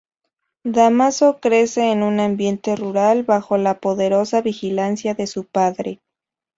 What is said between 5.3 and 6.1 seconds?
padre.